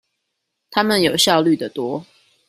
[0.71, 2.03] 他們有效率的多